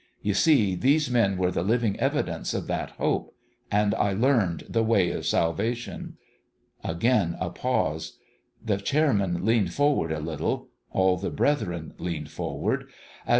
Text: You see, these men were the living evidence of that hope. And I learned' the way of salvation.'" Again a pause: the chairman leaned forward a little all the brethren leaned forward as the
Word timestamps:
You 0.23 0.33
see, 0.33 0.73
these 0.73 1.11
men 1.11 1.37
were 1.37 1.51
the 1.51 1.61
living 1.61 1.99
evidence 1.99 2.55
of 2.55 2.65
that 2.65 2.89
hope. 2.97 3.35
And 3.69 3.93
I 3.93 4.13
learned' 4.13 4.63
the 4.67 4.81
way 4.83 5.11
of 5.11 5.27
salvation.'" 5.27 6.17
Again 6.83 7.37
a 7.39 7.51
pause: 7.51 8.17
the 8.65 8.77
chairman 8.77 9.45
leaned 9.45 9.73
forward 9.75 10.11
a 10.11 10.19
little 10.19 10.69
all 10.89 11.17
the 11.17 11.29
brethren 11.29 11.93
leaned 11.99 12.31
forward 12.31 12.89
as 13.27 13.27
the 13.27 13.29